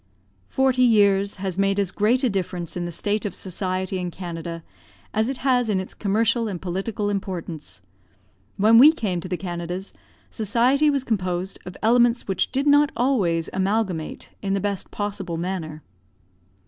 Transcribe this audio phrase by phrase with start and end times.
[0.47, 4.63] Forty years has made as great a difference in the state of society in Canada
[5.13, 7.83] as it has in its commercial and political importance.
[8.57, 9.93] When we came to the Canadas,
[10.31, 15.83] society was composed of elements which did not always amalgamate in the best possible manner.